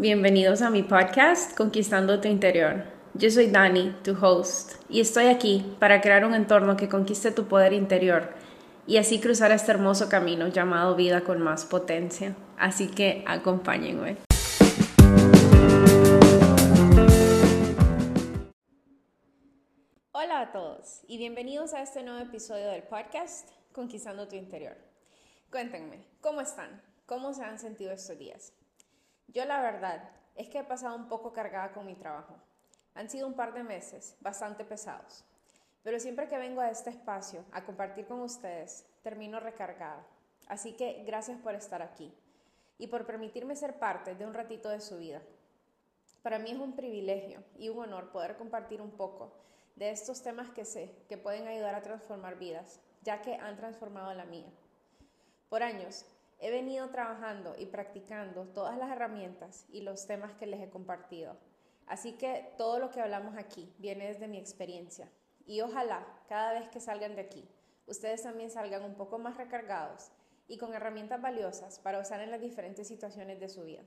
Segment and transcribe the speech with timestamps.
[0.00, 2.84] bienvenidos a mi podcast Conquistando tu Interior.
[3.12, 7.48] Yo soy Dani, tu host, y estoy aquí para crear un entorno que conquiste tu
[7.48, 8.30] poder interior
[8.86, 12.34] y así cruzar este hermoso camino llamado vida con más potencia.
[12.56, 14.16] Así que acompáñenme.
[20.12, 24.78] Hola a todos y bienvenidos a este nuevo episodio del podcast Conquistando tu Interior.
[25.50, 26.80] Cuéntenme, ¿cómo están?
[27.04, 28.54] ¿Cómo se han sentido estos días?
[29.32, 32.34] Yo la verdad es que he pasado un poco cargada con mi trabajo.
[32.94, 35.24] Han sido un par de meses bastante pesados,
[35.84, 40.04] pero siempre que vengo a este espacio a compartir con ustedes, termino recargada.
[40.48, 42.12] Así que gracias por estar aquí
[42.76, 45.22] y por permitirme ser parte de un ratito de su vida.
[46.22, 49.32] Para mí es un privilegio y un honor poder compartir un poco
[49.76, 54.12] de estos temas que sé que pueden ayudar a transformar vidas, ya que han transformado
[54.12, 54.50] la mía.
[55.48, 56.04] Por años
[56.42, 61.36] He venido trabajando y practicando todas las herramientas y los temas que les he compartido.
[61.86, 65.10] Así que todo lo que hablamos aquí viene desde mi experiencia.
[65.44, 67.46] Y ojalá cada vez que salgan de aquí,
[67.86, 70.12] ustedes también salgan un poco más recargados
[70.48, 73.82] y con herramientas valiosas para usar en las diferentes situaciones de su vida.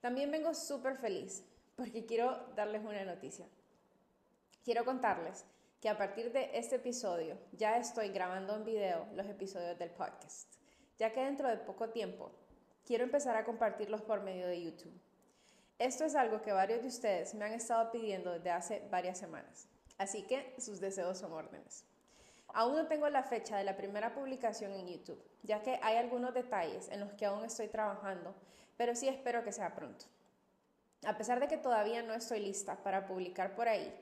[0.00, 1.44] También vengo súper feliz
[1.76, 3.46] porque quiero darles una noticia.
[4.64, 5.44] Quiero contarles
[5.78, 10.63] que a partir de este episodio ya estoy grabando en video los episodios del podcast
[10.98, 12.30] ya que dentro de poco tiempo
[12.84, 15.00] quiero empezar a compartirlos por medio de YouTube.
[15.78, 19.66] Esto es algo que varios de ustedes me han estado pidiendo desde hace varias semanas,
[19.98, 21.84] así que sus deseos son órdenes.
[22.48, 26.32] Aún no tengo la fecha de la primera publicación en YouTube, ya que hay algunos
[26.32, 28.32] detalles en los que aún estoy trabajando,
[28.76, 30.04] pero sí espero que sea pronto.
[31.04, 33.92] A pesar de que todavía no estoy lista para publicar por ahí,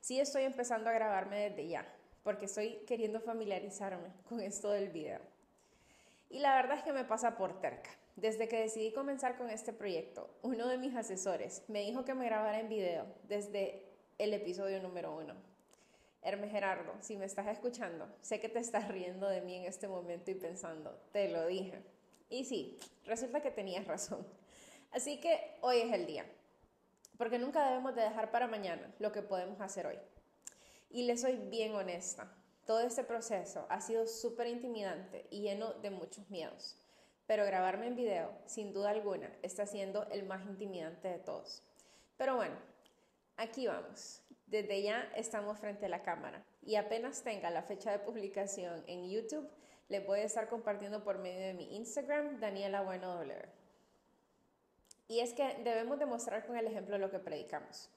[0.00, 1.86] sí estoy empezando a grabarme desde ya,
[2.22, 5.31] porque estoy queriendo familiarizarme con esto del video.
[6.32, 7.90] Y la verdad es que me pasa por terca.
[8.16, 12.24] Desde que decidí comenzar con este proyecto, uno de mis asesores me dijo que me
[12.24, 13.82] grabara en video desde
[14.16, 15.34] el episodio número uno.
[16.22, 19.88] Hermes Gerardo, si me estás escuchando, sé que te estás riendo de mí en este
[19.88, 21.82] momento y pensando, te lo dije.
[22.30, 24.26] Y sí, resulta que tenías razón.
[24.90, 26.24] Así que hoy es el día,
[27.18, 29.98] porque nunca debemos de dejar para mañana lo que podemos hacer hoy.
[30.88, 32.32] Y le soy bien honesta,
[32.72, 36.74] todo este proceso ha sido súper intimidante y lleno de muchos miedos,
[37.26, 41.62] pero grabarme en video, sin duda alguna, está siendo el más intimidante de todos.
[42.16, 42.56] Pero bueno,
[43.36, 44.22] aquí vamos.
[44.46, 49.10] Desde ya estamos frente a la cámara y apenas tenga la fecha de publicación en
[49.10, 49.50] YouTube,
[49.90, 53.50] les voy a estar compartiendo por medio de mi Instagram, Daniela Bueno W.
[55.08, 57.90] Y es que debemos demostrar con el ejemplo lo que predicamos.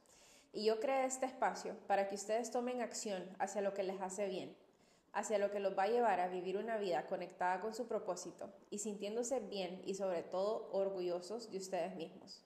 [0.51, 4.27] Y yo creé este espacio para que ustedes tomen acción hacia lo que les hace
[4.27, 4.55] bien,
[5.15, 8.51] hacia lo que los va a llevar a vivir una vida conectada con su propósito
[8.69, 12.43] y sintiéndose bien y sobre todo orgullosos de ustedes mismos.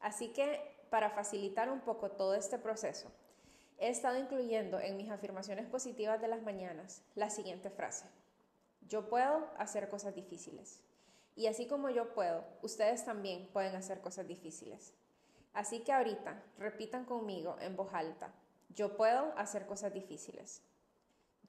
[0.00, 0.60] Así que
[0.90, 3.10] para facilitar un poco todo este proceso,
[3.78, 8.06] he estado incluyendo en mis afirmaciones positivas de las mañanas la siguiente frase.
[8.88, 10.80] Yo puedo hacer cosas difíciles.
[11.34, 14.94] Y así como yo puedo, ustedes también pueden hacer cosas difíciles.
[15.52, 18.32] Así que ahorita repitan conmigo en voz alta,
[18.68, 20.62] yo puedo hacer cosas difíciles.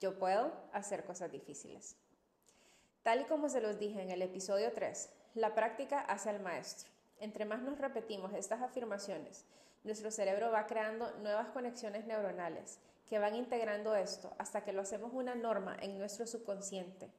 [0.00, 1.96] Yo puedo hacer cosas difíciles.
[3.02, 6.90] Tal y como se los dije en el episodio 3, la práctica hace al maestro.
[7.18, 9.44] Entre más nos repetimos estas afirmaciones,
[9.84, 12.78] nuestro cerebro va creando nuevas conexiones neuronales
[13.08, 17.10] que van integrando esto hasta que lo hacemos una norma en nuestro subconsciente.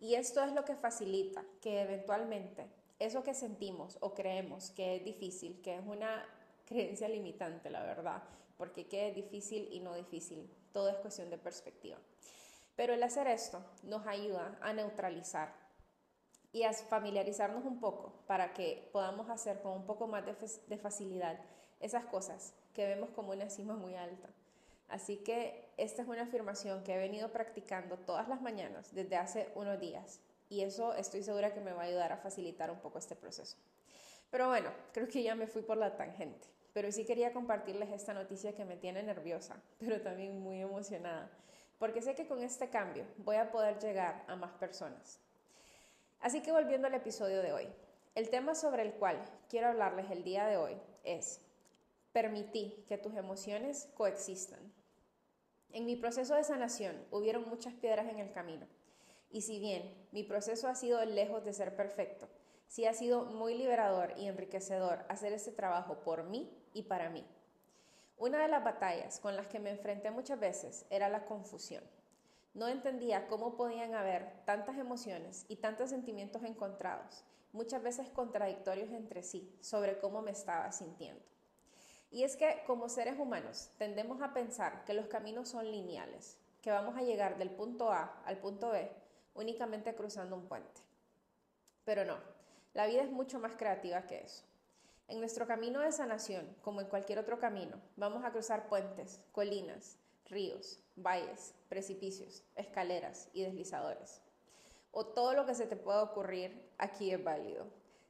[0.00, 2.66] Y esto es lo que facilita que eventualmente
[2.98, 6.24] eso que sentimos o creemos que es difícil, que es una
[6.66, 8.22] creencia limitante, la verdad,
[8.56, 11.98] porque qué es difícil y no difícil, todo es cuestión de perspectiva.
[12.76, 15.52] Pero el hacer esto nos ayuda a neutralizar
[16.52, 20.34] y a familiarizarnos un poco para que podamos hacer con un poco más de,
[20.66, 21.38] de facilidad
[21.80, 24.28] esas cosas que vemos como una cima muy alta.
[24.88, 29.52] Así que esta es una afirmación que he venido practicando todas las mañanas desde hace
[29.54, 32.98] unos días y eso estoy segura que me va a ayudar a facilitar un poco
[32.98, 33.56] este proceso.
[34.30, 38.14] Pero bueno, creo que ya me fui por la tangente, pero sí quería compartirles esta
[38.14, 41.30] noticia que me tiene nerviosa, pero también muy emocionada,
[41.78, 45.20] porque sé que con este cambio voy a poder llegar a más personas.
[46.20, 47.68] Así que volviendo al episodio de hoy,
[48.14, 51.40] el tema sobre el cual quiero hablarles el día de hoy es
[52.12, 54.58] permití que tus emociones coexistan.
[55.70, 58.66] En mi proceso de sanación hubieron muchas piedras en el camino
[59.30, 62.28] y si bien mi proceso ha sido lejos de ser perfecto,
[62.66, 67.24] sí ha sido muy liberador y enriquecedor hacer este trabajo por mí y para mí.
[68.16, 71.84] Una de las batallas con las que me enfrenté muchas veces era la confusión.
[72.54, 79.22] No entendía cómo podían haber tantas emociones y tantos sentimientos encontrados muchas veces contradictorios entre
[79.22, 81.22] sí, sobre cómo me estaba sintiendo.
[82.10, 86.70] Y es que como seres humanos tendemos a pensar que los caminos son lineales, que
[86.70, 88.90] vamos a llegar del punto A al punto B
[89.34, 90.80] únicamente cruzando un puente.
[91.84, 92.16] Pero no,
[92.74, 94.44] la vida es mucho más creativa que eso.
[95.08, 99.96] En nuestro camino de sanación, como en cualquier otro camino, vamos a cruzar puentes, colinas,
[100.26, 104.20] ríos, valles, precipicios, escaleras y deslizadores.
[104.90, 107.66] O todo lo que se te pueda ocurrir aquí es válido,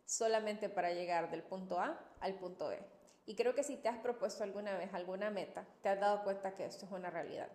[0.06, 2.80] solamente para llegar del punto A al punto B.
[3.26, 6.56] Y creo que si te has propuesto alguna vez alguna meta, te has dado cuenta
[6.56, 7.48] que esto es una realidad.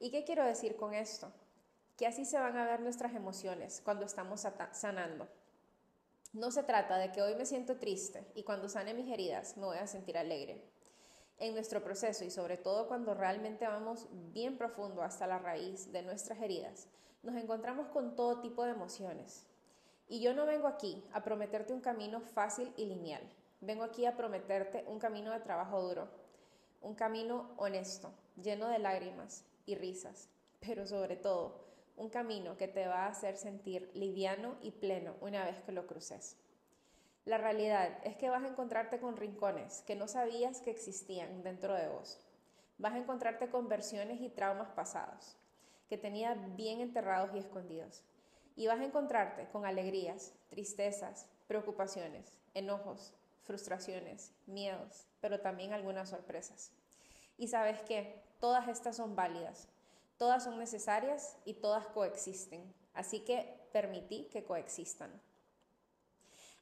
[0.00, 1.30] ¿Y qué quiero decir con esto?
[1.96, 5.28] Que así se van a ver nuestras emociones cuando estamos sanando.
[6.32, 9.64] No se trata de que hoy me siento triste y cuando sane mis heridas me
[9.64, 10.62] voy a sentir alegre
[11.38, 16.02] en nuestro proceso y sobre todo cuando realmente vamos bien profundo hasta la raíz de
[16.02, 16.88] nuestras heridas,
[17.22, 19.46] nos encontramos con todo tipo de emociones.
[20.08, 23.22] Y yo no vengo aquí a prometerte un camino fácil y lineal.
[23.60, 26.08] Vengo aquí a prometerte un camino de trabajo duro,
[26.82, 30.28] un camino honesto, lleno de lágrimas y risas,
[30.60, 31.67] pero sobre todo
[31.98, 35.86] un camino que te va a hacer sentir liviano y pleno una vez que lo
[35.86, 36.36] cruces.
[37.24, 41.74] La realidad es que vas a encontrarte con rincones que no sabías que existían dentro
[41.74, 42.18] de vos.
[42.78, 45.36] Vas a encontrarte con versiones y traumas pasados
[45.88, 48.02] que tenías bien enterrados y escondidos.
[48.56, 53.14] Y vas a encontrarte con alegrías, tristezas, preocupaciones, enojos,
[53.44, 56.72] frustraciones, miedos, pero también algunas sorpresas.
[57.38, 59.68] Y sabes que todas estas son válidas,
[60.18, 62.74] todas son necesarias y todas coexisten.
[62.92, 65.10] Así que permití que coexistan.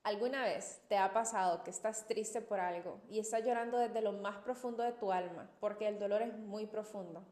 [0.02, 4.12] ¿Alguna vez te ha pasado que estás triste por algo y estás llorando desde lo
[4.12, 7.24] más profundo de tu alma porque el dolor es muy profundo?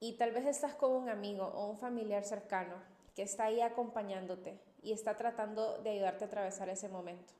[0.00, 2.74] Y tal vez estás con un amigo o un familiar cercano
[3.14, 7.34] que está ahí acompañándote y está tratando de ayudarte a atravesar ese momento.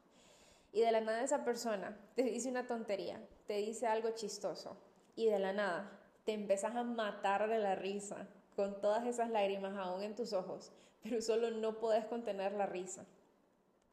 [0.72, 4.76] Y de la nada esa persona te dice una tontería, te dice algo chistoso
[5.16, 5.95] y de la nada
[6.26, 8.26] te empezás a matar de la risa
[8.56, 13.06] con todas esas lágrimas aún en tus ojos, pero solo no puedes contener la risa.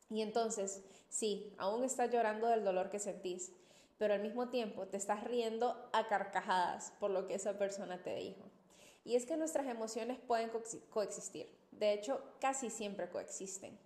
[0.10, 3.54] Y entonces, sí, aún estás llorando del dolor que sentís,
[4.00, 8.16] pero al mismo tiempo te estás riendo a carcajadas por lo que esa persona te
[8.16, 8.50] dijo.
[9.06, 10.50] Y es que nuestras emociones pueden
[10.90, 11.48] coexistir.
[11.72, 13.78] De hecho, casi siempre coexisten.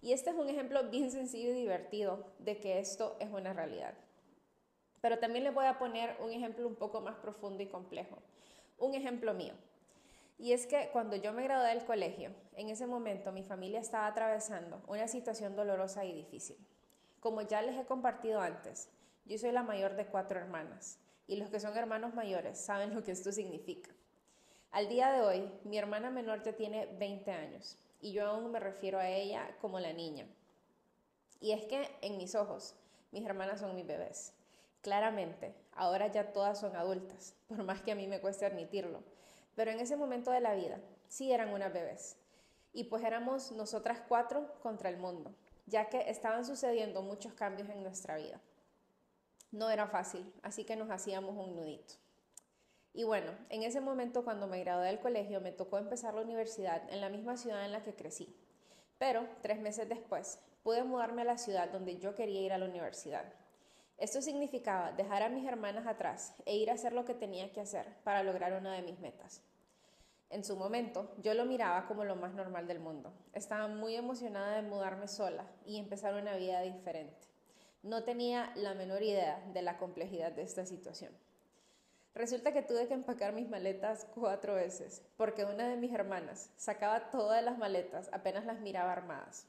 [0.00, 3.94] Y este es un ejemplo bien sencillo y divertido de que esto es una realidad.
[5.02, 8.16] Pero también les voy a poner un ejemplo un poco más profundo y complejo.
[8.78, 9.52] Un ejemplo mío.
[10.38, 14.06] Y es que cuando yo me gradué del colegio, en ese momento mi familia estaba
[14.06, 16.56] atravesando una situación dolorosa y difícil.
[17.20, 18.88] Como ya les he compartido antes,
[19.24, 23.02] yo soy la mayor de cuatro hermanas y los que son hermanos mayores saben lo
[23.02, 23.90] que esto significa.
[24.70, 28.60] Al día de hoy, mi hermana menor ya tiene 20 años y yo aún me
[28.60, 30.26] refiero a ella como la niña.
[31.40, 32.74] Y es que en mis ojos,
[33.10, 34.32] mis hermanas son mis bebés.
[34.82, 39.02] Claramente, ahora ya todas son adultas, por más que a mí me cueste admitirlo
[39.54, 42.16] pero en ese momento de la vida sí eran unas bebés.
[42.72, 45.34] Y pues éramos nosotras cuatro contra el mundo,
[45.66, 48.40] ya que estaban sucediendo muchos cambios en nuestra vida.
[49.50, 51.94] No era fácil, así que nos hacíamos un nudito.
[52.94, 56.82] Y bueno, en ese momento cuando me gradué del colegio me tocó empezar la universidad
[56.90, 58.34] en la misma ciudad en la que crecí.
[58.98, 62.66] Pero tres meses después pude mudarme a la ciudad donde yo quería ir a la
[62.66, 63.24] universidad.
[64.02, 67.60] Esto significaba dejar a mis hermanas atrás e ir a hacer lo que tenía que
[67.60, 69.40] hacer para lograr una de mis metas.
[70.28, 73.12] En su momento, yo lo miraba como lo más normal del mundo.
[73.32, 77.28] Estaba muy emocionada de mudarme sola y empezar una vida diferente.
[77.84, 81.12] No tenía la menor idea de la complejidad de esta situación.
[82.12, 87.10] Resulta que tuve que empacar mis maletas cuatro veces, porque una de mis hermanas sacaba
[87.10, 89.46] todas las maletas apenas las miraba armadas.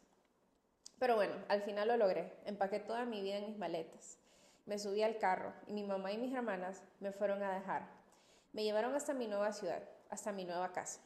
[0.99, 2.31] Pero bueno, al final lo logré.
[2.45, 4.19] Empaqué toda mi vida en mis maletas.
[4.65, 7.89] Me subí al carro y mi mamá y mis hermanas me fueron a dejar.
[8.53, 11.01] Me llevaron hasta mi nueva ciudad, hasta mi nueva casa.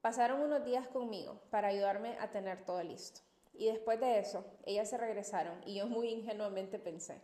[0.00, 3.20] Pasaron unos días conmigo para ayudarme a tener todo listo.
[3.52, 7.20] Y después de eso, ellas se regresaron y yo muy ingenuamente pensé,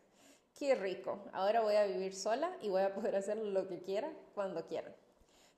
[0.58, 4.12] qué rico, ahora voy a vivir sola y voy a poder hacer lo que quiera
[4.34, 4.94] cuando quiera.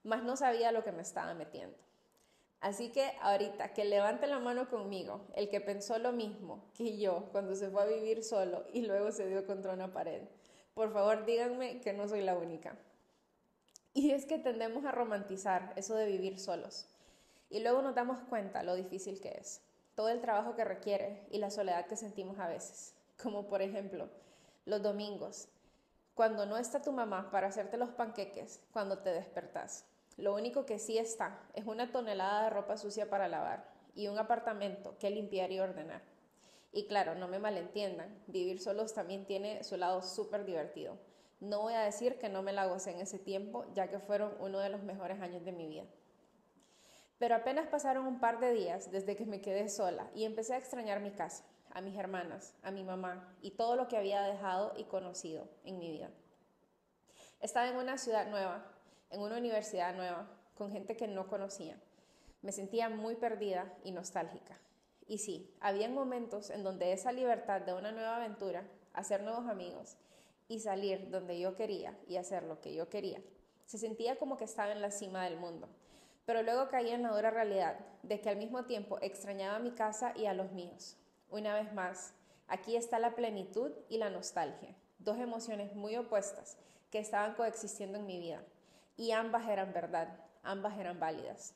[0.05, 1.77] Mas no sabía lo que me estaba metiendo.
[2.61, 7.29] Así que ahorita que levante la mano conmigo, el que pensó lo mismo que yo
[7.31, 10.23] cuando se fue a vivir solo y luego se dio contra una pared.
[10.75, 12.77] Por favor, díganme que no soy la única.
[13.95, 16.89] Y es que tendemos a romantizar eso de vivir solos.
[17.49, 19.63] Y luego nos damos cuenta lo difícil que es,
[19.95, 22.95] todo el trabajo que requiere y la soledad que sentimos a veces.
[23.23, 24.09] Como por ejemplo,
[24.67, 25.49] los domingos,
[26.15, 29.87] cuando no está tu mamá para hacerte los panqueques cuando te despertás
[30.19, 34.19] lo único que sí está es una tonelada de ropa sucia para lavar y un
[34.19, 36.03] apartamento que limpiar y ordenar.
[36.73, 40.99] Y claro, no me malentiendan, vivir solos también tiene su lado súper divertido.
[41.41, 44.35] No voy a decir que no me la gocé en ese tiempo, ya que fueron
[44.41, 45.85] uno de los mejores años de mi vida.
[47.19, 50.59] Pero apenas pasaron un par de días desde que me quedé sola y empecé a
[50.59, 54.73] extrañar mi casa, a mis hermanas, a mi mamá y todo lo que había dejado
[54.77, 56.11] y conocido en mi vida.
[57.41, 58.78] Estaba en una ciudad nueva,
[59.11, 61.79] en una universidad nueva, con gente que no conocía.
[62.43, 64.59] Me sentía muy perdida y nostálgica.
[65.07, 69.97] Y sí, había momentos en donde esa libertad de una nueva aventura, hacer nuevos amigos
[70.49, 73.23] y salir donde yo quería y hacer lo que yo quería,
[73.67, 75.69] se sentía como que estaba en la cima del mundo
[76.29, 80.13] pero luego caí en la dura realidad de que al mismo tiempo extrañaba mi casa
[80.15, 80.99] y a los míos.
[81.31, 82.13] Una vez más,
[82.49, 86.59] aquí está la plenitud y la nostalgia, dos emociones muy opuestas
[86.91, 88.43] que estaban coexistiendo en mi vida,
[88.99, 90.09] y ambas eran verdad,
[90.43, 91.55] ambas eran válidas.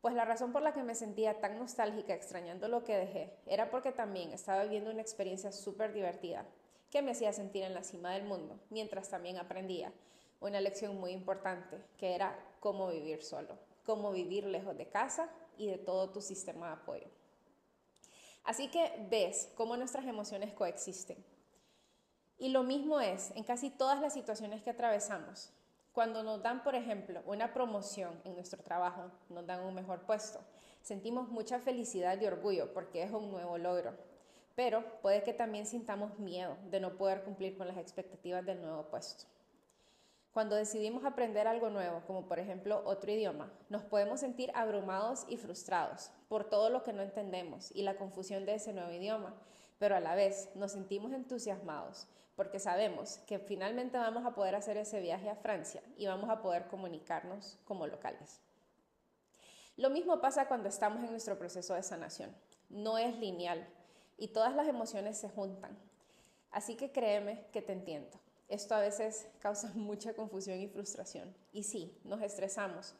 [0.00, 3.70] Pues la razón por la que me sentía tan nostálgica extrañando lo que dejé era
[3.70, 6.44] porque también estaba viviendo una experiencia súper divertida
[6.90, 9.92] que me hacía sentir en la cima del mundo, mientras también aprendía
[10.40, 15.66] una lección muy importante, que era cómo vivir solo cómo vivir lejos de casa y
[15.66, 17.06] de todo tu sistema de apoyo.
[18.44, 21.18] Así que ves cómo nuestras emociones coexisten.
[22.38, 25.50] Y lo mismo es en casi todas las situaciones que atravesamos.
[25.92, 30.40] Cuando nos dan, por ejemplo, una promoción en nuestro trabajo, nos dan un mejor puesto,
[30.82, 33.94] sentimos mucha felicidad y orgullo porque es un nuevo logro.
[34.54, 38.84] Pero puede que también sintamos miedo de no poder cumplir con las expectativas del nuevo
[38.84, 39.24] puesto.
[40.32, 45.36] Cuando decidimos aprender algo nuevo, como por ejemplo otro idioma, nos podemos sentir abrumados y
[45.36, 49.34] frustrados por todo lo que no entendemos y la confusión de ese nuevo idioma,
[49.80, 52.06] pero a la vez nos sentimos entusiasmados
[52.40, 56.40] porque sabemos que finalmente vamos a poder hacer ese viaje a Francia y vamos a
[56.40, 58.40] poder comunicarnos como locales.
[59.76, 62.34] Lo mismo pasa cuando estamos en nuestro proceso de sanación.
[62.70, 63.68] No es lineal
[64.16, 65.76] y todas las emociones se juntan.
[66.50, 68.18] Así que créeme que te entiendo.
[68.48, 71.36] Esto a veces causa mucha confusión y frustración.
[71.52, 72.94] Y sí, nos estresamos,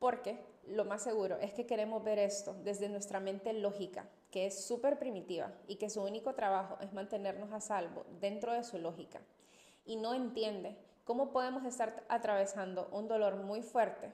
[0.00, 4.64] porque lo más seguro es que queremos ver esto desde nuestra mente lógica, que es
[4.64, 9.20] súper primitiva y que su único trabajo es mantenernos a salvo dentro de su lógica.
[9.84, 14.12] Y no entiende cómo podemos estar atravesando un dolor muy fuerte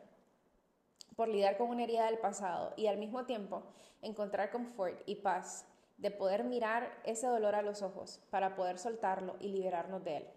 [1.16, 3.62] por lidiar con una herida del pasado y al mismo tiempo
[4.02, 5.66] encontrar confort y paz
[5.98, 10.28] de poder mirar ese dolor a los ojos para poder soltarlo y liberarnos de él.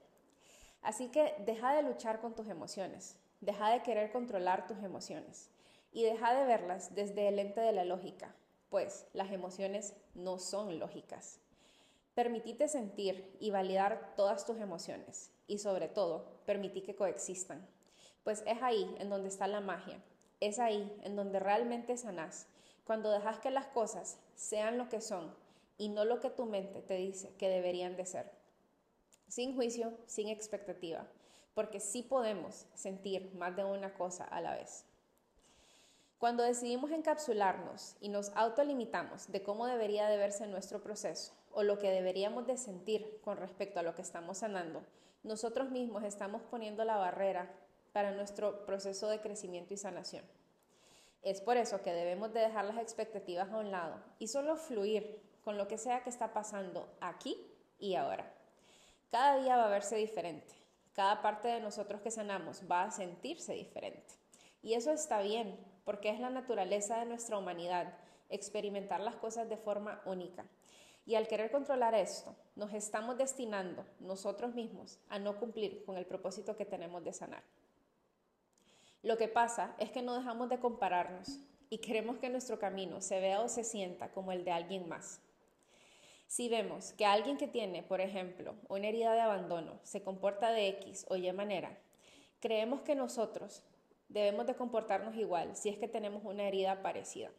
[0.82, 5.52] Así que deja de luchar con tus emociones, deja de querer controlar tus emociones
[5.92, 8.34] y deja de verlas desde el lente de la lógica,
[8.70, 11.40] pues las emociones no son lógicas.
[12.16, 17.68] Permitite sentir y validar todas tus emociones y sobre todo, permití que coexistan,
[18.24, 20.02] pues es ahí en donde está la magia,
[20.40, 22.48] es ahí en donde realmente sanás,
[22.84, 25.34] cuando dejas que las cosas sean lo que son
[25.78, 28.40] y no lo que tu mente te dice que deberían de ser
[29.30, 31.08] sin juicio, sin expectativa,
[31.54, 34.84] porque sí podemos sentir más de una cosa a la vez.
[36.20, 41.80] Cuando decidimos encapsularnos y nos autolimitamos de cómo debería de verse nuestro proceso o lo
[41.80, 44.84] que deberíamos de sentir con respecto a lo que estamos sanando,
[45.24, 47.50] nosotros mismos estamos poniendo la barrera
[47.94, 50.26] para nuestro proceso de crecimiento y sanación.
[51.22, 55.22] Es por eso que debemos de dejar las expectativas a un lado y solo fluir
[55.46, 57.38] con lo que sea que está pasando aquí
[57.80, 58.30] y ahora.
[59.10, 60.54] Cada día va a verse diferente.
[60.94, 64.16] Cada parte de nosotros que sanamos va a sentirse diferente.
[64.62, 65.58] Y eso está bien,
[65.90, 67.92] porque es la naturaleza de nuestra humanidad,
[68.30, 70.46] experimentar las cosas de forma única.
[71.08, 76.06] Y al querer controlar esto, nos estamos destinando nosotros mismos a no cumplir con el
[76.06, 77.42] propósito que tenemos de sanar.
[79.02, 81.40] Lo que pasa es que no dejamos de compararnos
[81.72, 85.20] y queremos que nuestro camino se vea o se sienta como el de alguien más.
[86.28, 90.68] Si vemos que alguien que tiene, por ejemplo, una herida de abandono se comporta de
[90.68, 91.76] X o Y manera,
[92.40, 93.64] creemos que nosotros
[94.10, 97.32] debemos de comportarnos igual si es que tenemos una herida parecida.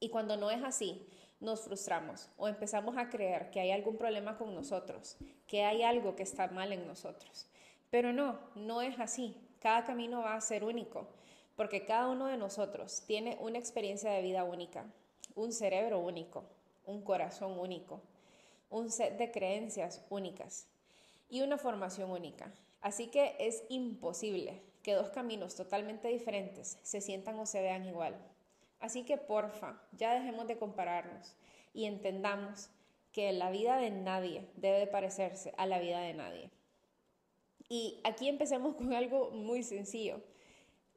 [0.00, 1.06] Y cuando no es así,
[1.40, 5.16] nos frustramos o empezamos a creer que hay algún problema con nosotros,
[5.46, 7.46] que hay algo que está mal en nosotros.
[7.90, 9.36] Pero no, no es así.
[9.60, 11.08] Cada camino va a ser único,
[11.56, 14.86] porque cada uno de nosotros tiene una experiencia de vida única,
[15.34, 16.44] un cerebro único,
[16.84, 18.02] un corazón único,
[18.70, 20.66] un set de creencias únicas
[21.28, 22.52] y una formación única.
[22.80, 28.16] Así que es imposible que dos caminos totalmente diferentes se sientan o se vean igual.
[28.80, 31.36] Así que porfa, ya dejemos de compararnos
[31.72, 32.70] y entendamos
[33.12, 36.50] que la vida de nadie debe parecerse a la vida de nadie.
[37.68, 40.20] Y aquí empecemos con algo muy sencillo.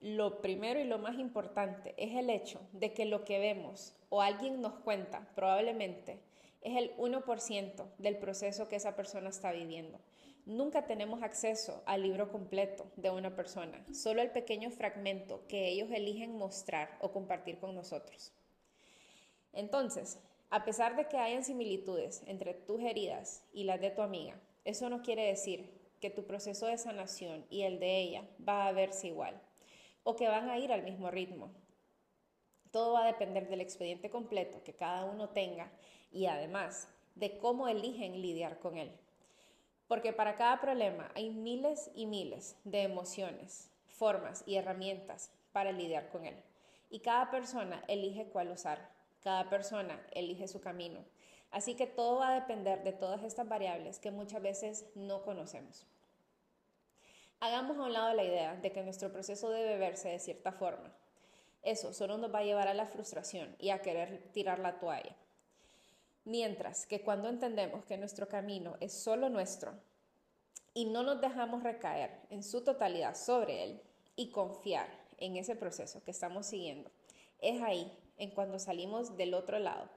[0.02, 4.22] Lo primero y lo más importante es el hecho de que lo que vemos o
[4.22, 6.20] alguien nos cuenta probablemente
[6.62, 10.00] es el 1% del proceso que esa persona está viviendo.
[10.46, 15.90] Nunca tenemos acceso al libro completo de una persona, solo el pequeño fragmento que ellos
[15.92, 18.32] eligen mostrar o compartir con nosotros.
[19.54, 20.20] Entonces,
[20.52, 24.88] a pesar de que hayan similitudes entre tus heridas y las de tu amiga, eso
[24.88, 25.68] no quiere decir
[26.00, 29.42] que tu proceso de sanación y el de ella va a verse igual
[30.04, 31.50] o que van a ir al mismo ritmo.
[32.70, 35.72] Todo va a depender del expediente completo que cada uno tenga
[36.12, 38.92] y además de cómo eligen lidiar con él.
[39.88, 46.10] Porque para cada problema hay miles y miles de emociones, formas y herramientas para lidiar
[46.10, 46.36] con él.
[46.90, 48.90] Y cada persona elige cuál usar.
[49.22, 51.00] Cada persona elige su camino.
[51.52, 55.86] Así que todo va a depender de todas estas variables que muchas veces no conocemos.
[57.40, 60.92] Hagamos a un lado la idea de que nuestro proceso debe verse de cierta forma.
[61.62, 65.16] Eso solo nos va a llevar a la frustración y a querer tirar la toalla.
[66.26, 69.74] Mientras que cuando entendemos que nuestro camino es solo nuestro
[70.74, 73.82] y no nos dejamos recaer en su totalidad sobre él
[74.16, 74.88] y confiar
[75.20, 76.90] en ese proceso que estamos siguiendo,
[77.42, 79.88] es ahí en cuando salimos del otro lado,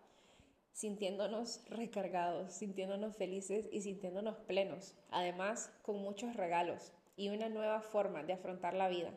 [0.75, 8.23] sintiéndonos recargados, sintiéndonos felices y sintiéndonos plenos, además con muchos regalos y una nueva forma
[8.23, 9.12] de afrontar la vida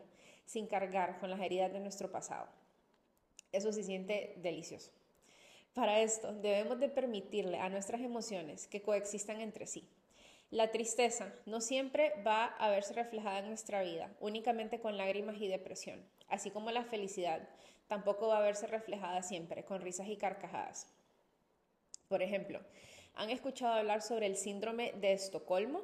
[0.46, 2.48] sin cargar con las heridas de nuestro pasado.
[3.52, 4.90] Eso se siente delicioso.
[5.74, 9.88] Para esto debemos de permitirle a nuestras emociones que coexistan entre sí.
[10.50, 15.48] La tristeza no siempre va a verse reflejada en nuestra vida únicamente con lágrimas y
[15.48, 17.48] depresión, así como la felicidad
[17.86, 20.88] tampoco va a verse reflejada siempre con risas y carcajadas.
[22.08, 22.60] Por ejemplo,
[23.14, 25.80] ¿han escuchado hablar sobre el síndrome de Estocolmo?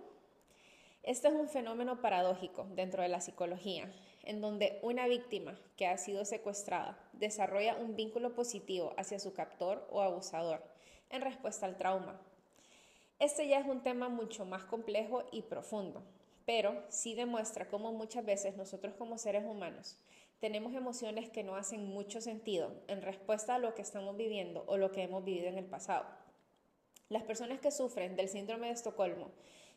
[1.02, 3.90] Este es un fenómeno paradójico dentro de la psicología
[4.24, 9.86] en donde una víctima que ha sido secuestrada desarrolla un vínculo positivo hacia su captor
[9.90, 10.62] o abusador
[11.10, 12.20] en respuesta al trauma.
[13.18, 16.02] Este ya es un tema mucho más complejo y profundo,
[16.46, 19.98] pero sí demuestra cómo muchas veces nosotros como seres humanos
[20.40, 24.76] tenemos emociones que no hacen mucho sentido en respuesta a lo que estamos viviendo o
[24.76, 26.06] lo que hemos vivido en el pasado.
[27.08, 29.32] Las personas que sufren del síndrome de Estocolmo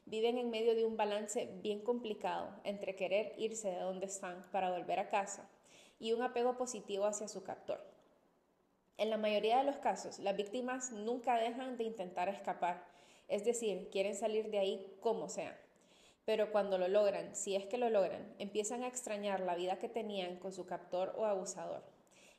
[0.05, 4.69] viven en medio de un balance bien complicado entre querer irse de donde están para
[4.69, 5.49] volver a casa
[6.01, 7.79] y un apego positivo hacia su captor.
[8.97, 12.83] En la mayoría de los casos, las víctimas nunca dejan de intentar escapar,
[13.27, 15.57] es decir, quieren salir de ahí como sea.
[16.25, 19.89] Pero cuando lo logran, si es que lo logran, empiezan a extrañar la vida que
[19.89, 21.83] tenían con su captor o abusador.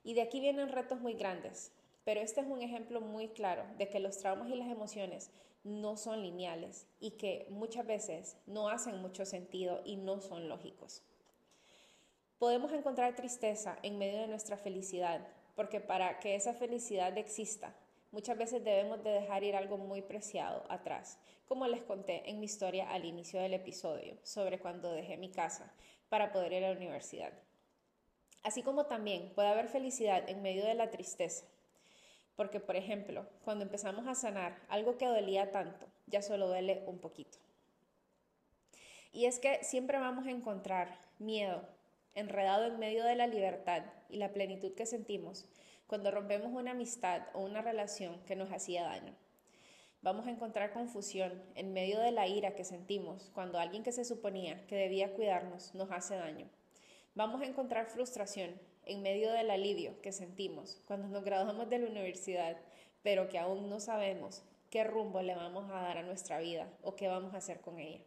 [0.05, 1.73] Y de aquí vienen retos muy grandes,
[2.05, 5.31] pero este es un ejemplo muy claro de que los traumas y las emociones
[5.63, 11.03] no son lineales y que muchas veces no hacen mucho sentido y no son lógicos.
[12.43, 15.25] Podemos encontrar tristeza en medio de nuestra felicidad,
[15.55, 17.73] porque para que esa felicidad exista,
[18.11, 22.47] muchas veces debemos de dejar ir algo muy preciado atrás, como les conté en mi
[22.47, 25.73] historia al inicio del episodio sobre cuando dejé mi casa
[26.09, 27.33] para poder ir a la universidad.
[28.43, 31.47] Así como también puede haber felicidad en medio de la tristeza,
[32.35, 36.99] porque, por ejemplo, cuando empezamos a sanar algo que dolía tanto, ya solo duele un
[36.99, 37.39] poquito.
[39.13, 41.63] Y es que siempre vamos a encontrar miedo
[42.15, 45.47] enredado en medio de la libertad y la plenitud que sentimos
[45.87, 49.15] cuando rompemos una amistad o una relación que nos hacía daño.
[50.03, 54.05] Vamos a encontrar confusión en medio de la ira que sentimos cuando alguien que se
[54.05, 56.49] suponía que debía cuidarnos nos hace daño.
[57.15, 61.89] Vamos a encontrar frustración en medio del alivio que sentimos cuando nos graduamos de la
[61.89, 62.57] universidad,
[63.03, 66.97] pero que aún no sabemos qué rumbo le vamos a dar a nuestra vida o
[66.97, 68.01] qué vamos a hacer con ella.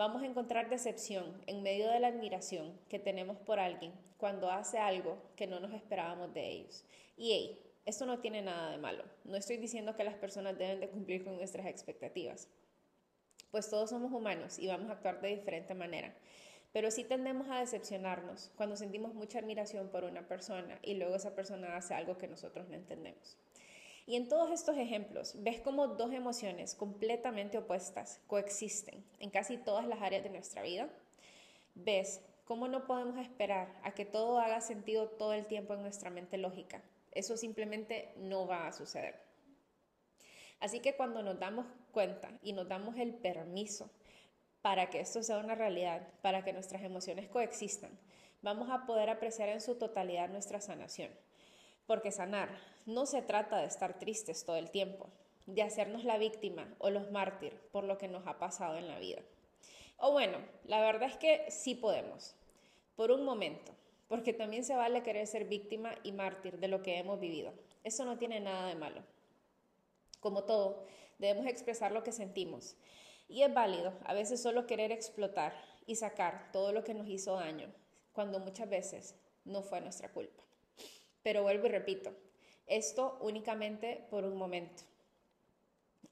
[0.00, 4.78] Vamos a encontrar decepción en medio de la admiración que tenemos por alguien cuando hace
[4.78, 6.86] algo que no nos esperábamos de ellos.
[7.18, 9.04] Y hey, esto no tiene nada de malo.
[9.24, 12.48] No estoy diciendo que las personas deben de cumplir con nuestras expectativas.
[13.50, 16.16] Pues todos somos humanos y vamos a actuar de diferente manera.
[16.72, 21.34] Pero sí tendemos a decepcionarnos cuando sentimos mucha admiración por una persona y luego esa
[21.34, 23.36] persona hace algo que nosotros no entendemos.
[24.10, 29.86] Y en todos estos ejemplos ves cómo dos emociones completamente opuestas coexisten en casi todas
[29.86, 30.88] las áreas de nuestra vida.
[31.76, 36.10] Ves cómo no podemos esperar a que todo haga sentido todo el tiempo en nuestra
[36.10, 36.82] mente lógica.
[37.12, 39.14] Eso simplemente no va a suceder.
[40.58, 43.92] Así que cuando nos damos cuenta y nos damos el permiso
[44.60, 47.96] para que esto sea una realidad, para que nuestras emociones coexistan,
[48.42, 51.12] vamos a poder apreciar en su totalidad nuestra sanación.
[51.90, 55.08] Porque sanar no se trata de estar tristes todo el tiempo,
[55.46, 59.00] de hacernos la víctima o los mártir por lo que nos ha pasado en la
[59.00, 59.22] vida.
[59.96, 62.36] O bueno, la verdad es que sí podemos,
[62.94, 63.72] por un momento,
[64.06, 67.52] porque también se vale querer ser víctima y mártir de lo que hemos vivido.
[67.82, 69.02] Eso no tiene nada de malo.
[70.20, 70.86] Como todo,
[71.18, 72.76] debemos expresar lo que sentimos.
[73.26, 77.34] Y es válido a veces solo querer explotar y sacar todo lo que nos hizo
[77.34, 77.66] daño,
[78.12, 80.44] cuando muchas veces no fue nuestra culpa.
[81.22, 82.14] Pero vuelvo y repito,
[82.66, 84.82] esto únicamente por un momento.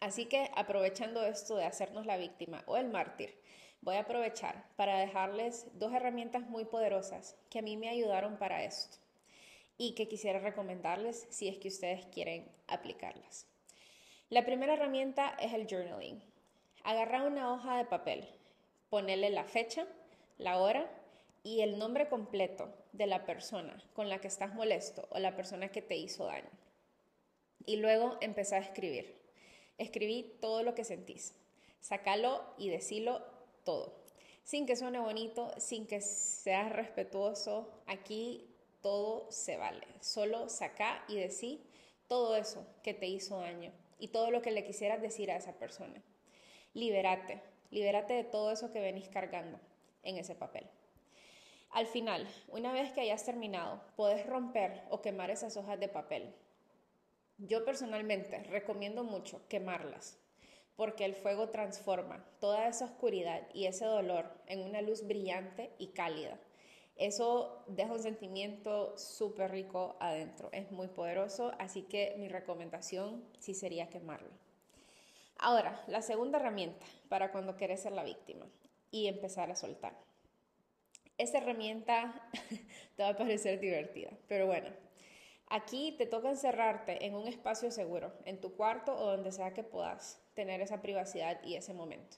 [0.01, 3.35] Así que aprovechando esto de hacernos la víctima o el mártir,
[3.81, 8.65] voy a aprovechar para dejarles dos herramientas muy poderosas que a mí me ayudaron para
[8.65, 8.99] esto
[9.77, 13.47] y que quisiera recomendarles si es que ustedes quieren aplicarlas.
[14.29, 16.23] La primera herramienta es el journaling.
[16.85, 18.29] Agarra una hoja de papel,
[18.91, 19.87] ponerle la fecha,
[20.37, 20.91] la hora
[21.43, 25.71] y el nombre completo de la persona con la que estás molesto o la persona
[25.71, 26.51] que te hizo daño.
[27.65, 29.21] Y luego empezar a escribir.
[29.79, 31.35] Escribí todo lo que sentís.
[31.81, 33.23] Sácalo y decilo
[33.65, 33.95] todo.
[34.43, 38.49] Sin que suene bonito, sin que seas respetuoso, aquí
[38.81, 39.87] todo se vale.
[40.01, 41.63] Solo saca y decí
[42.09, 45.59] todo eso que te hizo daño y todo lo que le quisieras decir a esa
[45.59, 46.03] persona.
[46.75, 49.61] Libérate, libérate de todo eso que venís cargando
[50.03, 50.67] en ese papel.
[51.71, 56.35] Al final, una vez que hayas terminado, puedes romper o quemar esas hojas de papel.
[57.37, 60.19] Yo personalmente recomiendo mucho quemarlas,
[60.77, 65.89] porque el fuego transforma toda esa oscuridad y ese dolor en una luz brillante y
[65.89, 66.39] cálida.
[66.97, 73.55] Eso deja un sentimiento súper rico adentro, es muy poderoso, así que mi recomendación sí
[73.55, 74.31] sería quemarlo.
[75.39, 78.47] Ahora, la segunda herramienta para cuando quieres ser la víctima
[78.91, 80.08] y empezar a soltar.
[81.19, 82.31] Esta herramienta
[82.97, 84.69] te va a parecer divertida, pero bueno,
[85.49, 89.65] aquí te toca encerrarte en un espacio seguro, en tu cuarto o donde sea que
[89.65, 92.17] puedas tener esa privacidad y ese momento.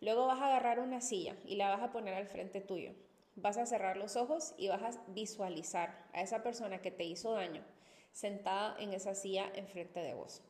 [0.00, 2.92] Luego vas a agarrar una silla y la vas a poner al frente tuyo.
[3.34, 7.32] Vas a cerrar los ojos y vas a visualizar a esa persona que te hizo
[7.32, 7.64] daño
[8.12, 10.42] sentada en esa silla enfrente de vos.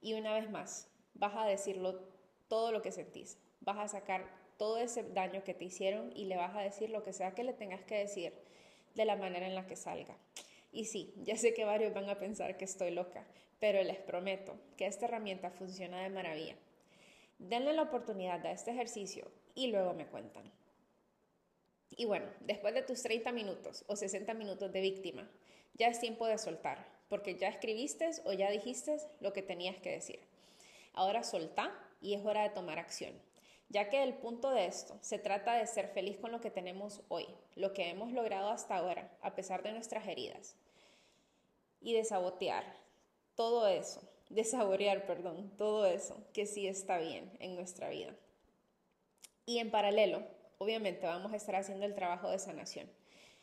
[0.00, 2.08] Y una vez más, vas a decirlo
[2.48, 3.38] todo lo que sentís.
[3.60, 7.02] Vas a sacar todo ese daño que te hicieron y le vas a decir lo
[7.02, 8.32] que sea que le tengas que decir
[8.94, 10.16] de la manera en la que salga.
[10.72, 13.24] Y sí, ya sé que varios van a pensar que estoy loca,
[13.60, 16.56] pero les prometo que esta herramienta funciona de maravilla.
[17.38, 20.50] Denle la oportunidad a este ejercicio y luego me cuentan.
[21.90, 25.30] Y bueno, después de tus 30 minutos o 60 minutos de víctima,
[25.74, 29.90] ya es tiempo de soltar, porque ya escribiste o ya dijiste lo que tenías que
[29.90, 30.20] decir.
[30.92, 33.14] Ahora solta y es hora de tomar acción
[33.68, 37.02] ya que el punto de esto se trata de ser feliz con lo que tenemos
[37.08, 40.56] hoy, lo que hemos logrado hasta ahora, a pesar de nuestras heridas,
[41.80, 42.64] y de sabotear
[43.34, 44.00] todo eso,
[44.30, 48.14] de saborear, perdón, todo eso que sí está bien en nuestra vida.
[49.46, 50.22] Y en paralelo,
[50.58, 52.90] obviamente vamos a estar haciendo el trabajo de sanación.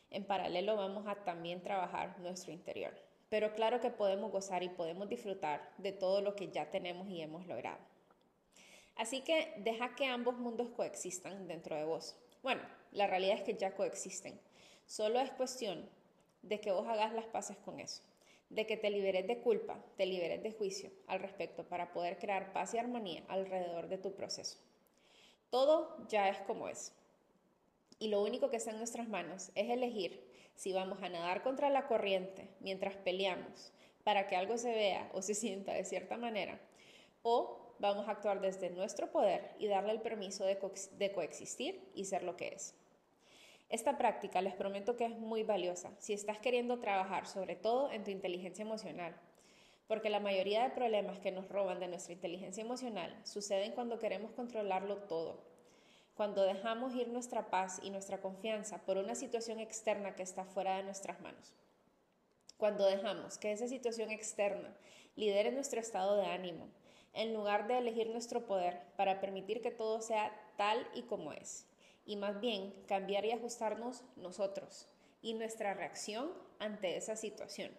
[0.09, 2.93] En paralelo vamos a también trabajar nuestro interior.
[3.29, 7.21] Pero claro que podemos gozar y podemos disfrutar de todo lo que ya tenemos y
[7.21, 7.79] hemos logrado.
[8.95, 12.15] Así que deja que ambos mundos coexistan dentro de vos.
[12.43, 14.39] Bueno, la realidad es que ya coexisten.
[14.85, 15.89] Solo es cuestión
[16.41, 18.01] de que vos hagas las paces con eso,
[18.49, 22.51] de que te liberes de culpa, te liberes de juicio al respecto para poder crear
[22.53, 24.57] paz y armonía alrededor de tu proceso.
[25.49, 26.93] Todo ya es como es.
[27.99, 31.69] Y lo único que está en nuestras manos es elegir si vamos a nadar contra
[31.69, 33.71] la corriente mientras peleamos
[34.03, 36.59] para que algo se vea o se sienta de cierta manera,
[37.23, 42.23] o vamos a actuar desde nuestro poder y darle el permiso de, coexistir y ser
[42.23, 42.75] lo que es.
[43.69, 48.03] Esta práctica les prometo que es muy valiosa si estás queriendo trabajar sobre todo en
[48.03, 49.15] tu inteligencia emocional,
[49.87, 54.31] porque la mayoría de problemas que nos roban de nuestra inteligencia emocional suceden cuando queremos
[54.31, 55.41] controlarlo todo,
[56.13, 60.77] cuando dejamos ir nuestra paz y nuestra confianza por una situación externa que está fuera
[60.77, 61.51] de nuestras manos.
[62.57, 64.71] Cuando dejamos que esa situación externa
[65.15, 66.67] lidere nuestro estado de ánimo,
[67.13, 71.67] en lugar de elegir nuestro poder para permitir que todo sea tal y como es,
[72.05, 74.87] y más bien cambiar y ajustarnos nosotros
[75.21, 77.71] y nuestra reacción ante esa situación,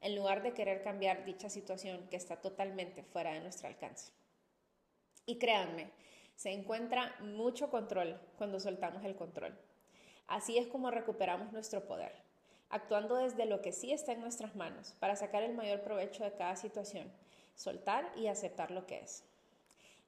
[0.00, 4.12] en lugar de querer cambiar dicha situación que está totalmente fuera de nuestro alcance.
[5.26, 5.90] Y créanme,
[6.34, 9.58] se encuentra mucho control cuando soltamos el control.
[10.26, 12.12] Así es como recuperamos nuestro poder,
[12.68, 16.32] actuando desde lo que sí está en nuestras manos para sacar el mayor provecho de
[16.32, 17.10] cada situación
[17.54, 19.24] soltar y aceptar lo que es.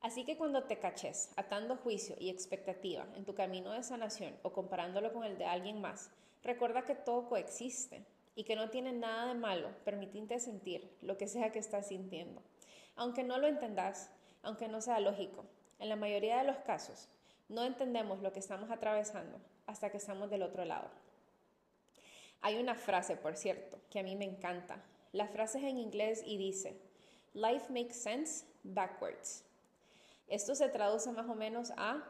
[0.00, 4.52] Así que cuando te caches atando juicio y expectativa en tu camino de sanación o
[4.52, 6.10] comparándolo con el de alguien más,
[6.42, 8.04] recuerda que todo coexiste
[8.34, 12.42] y que no tiene nada de malo permitirte sentir lo que sea que estás sintiendo.
[12.94, 14.10] Aunque no lo entendas,
[14.42, 15.44] aunque no sea lógico,
[15.78, 17.08] en la mayoría de los casos
[17.48, 20.88] no entendemos lo que estamos atravesando hasta que estamos del otro lado.
[22.42, 24.84] Hay una frase, por cierto, que a mí me encanta.
[25.12, 26.78] La frase es en inglés y dice,
[27.36, 29.44] Life Makes Sense Backwards.
[30.26, 32.02] Esto se traduce más o menos a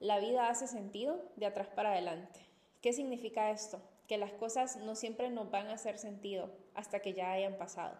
[0.00, 2.40] la vida hace sentido de atrás para adelante.
[2.80, 3.82] ¿Qué significa esto?
[4.08, 7.98] Que las cosas no siempre nos van a hacer sentido hasta que ya hayan pasado,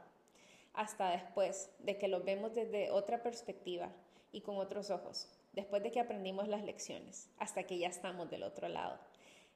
[0.73, 3.93] hasta después de que lo vemos desde otra perspectiva
[4.33, 8.45] y con otros ojos, después de que aprendimos las lecciones, hasta que ya estamos del
[8.45, 8.99] otro lado.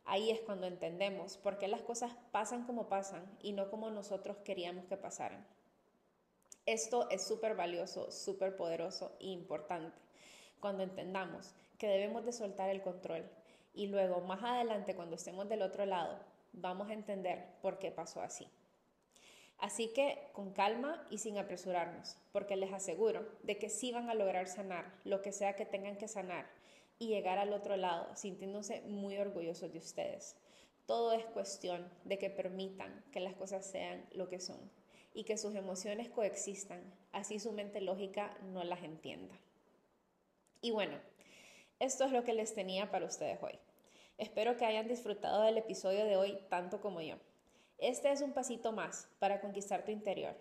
[0.04, 4.36] Ahí es cuando entendemos por qué las cosas pasan como pasan y no como nosotros
[4.44, 5.46] queríamos que pasaran.
[6.66, 9.96] Esto es súper valioso, súper poderoso e importante
[10.58, 13.24] cuando entendamos que debemos de soltar el control
[13.72, 16.18] y luego más adelante cuando estemos del otro lado
[16.52, 18.48] vamos a entender por qué pasó así.
[19.58, 24.14] Así que con calma y sin apresurarnos, porque les aseguro de que sí van a
[24.14, 26.50] lograr sanar lo que sea que tengan que sanar
[26.98, 30.34] y llegar al otro lado sintiéndose muy orgullosos de ustedes.
[30.84, 34.58] Todo es cuestión de que permitan que las cosas sean lo que son
[35.16, 39.34] y que sus emociones coexistan, así su mente lógica no las entienda.
[40.60, 40.98] Y bueno,
[41.80, 43.58] esto es lo que les tenía para ustedes hoy.
[44.18, 47.16] Espero que hayan disfrutado del episodio de hoy tanto como yo.
[47.78, 50.36] Este es un pasito más para conquistar tu interior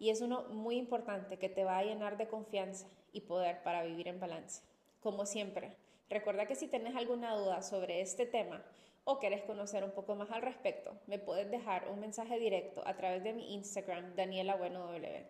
[0.00, 3.84] y es uno muy importante que te va a llenar de confianza y poder para
[3.84, 4.64] vivir en balance.
[4.98, 5.76] Como siempre,
[6.08, 8.64] recuerda que si tienes alguna duda sobre este tema
[9.10, 12.96] o quieres conocer un poco más al respecto, me puedes dejar un mensaje directo a
[12.96, 15.26] través de mi Instagram, Daniela Bueno W.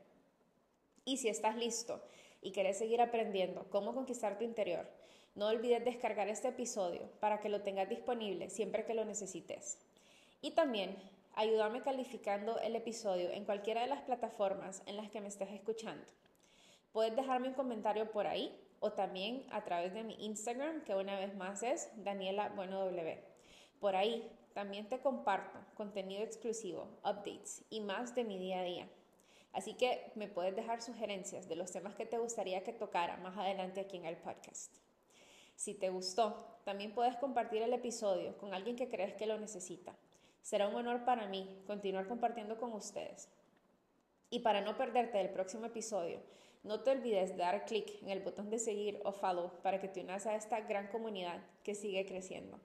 [1.07, 2.03] Y si estás listo
[2.43, 4.87] y quieres seguir aprendiendo cómo conquistar tu interior,
[5.35, 9.79] no olvides descargar este episodio para que lo tengas disponible siempre que lo necesites.
[10.43, 10.95] Y también
[11.35, 16.05] ayúdame calificando el episodio en cualquiera de las plataformas en las que me estés escuchando.
[16.93, 21.19] Puedes dejarme un comentario por ahí o también a través de mi Instagram, que una
[21.19, 23.30] vez más es Daniela Bueno W.
[23.81, 28.89] Por ahí también te comparto contenido exclusivo, updates y más de mi día a día.
[29.53, 33.37] Así que me puedes dejar sugerencias de los temas que te gustaría que tocara más
[33.37, 34.73] adelante aquí en el podcast.
[35.57, 39.95] Si te gustó, también puedes compartir el episodio con alguien que crees que lo necesita.
[40.43, 43.29] Será un honor para mí continuar compartiendo con ustedes.
[44.31, 46.21] Y para no perderte el próximo episodio,
[46.63, 49.89] no te olvides de dar clic en el botón de seguir o follow para que
[49.89, 52.61] te unas a esta gran comunidad que sigue creciendo.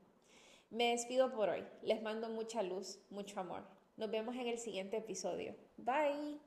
[0.69, 1.65] Me despido por hoy.
[1.83, 3.67] Les mando mucha luz, mucho amor.
[3.97, 5.55] Nos vemos en el siguiente episodio.
[5.77, 6.39] Bye.